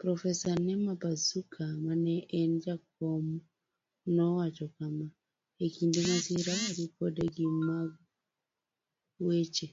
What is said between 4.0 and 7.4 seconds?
nowacho kama:E kinde masira, Ripode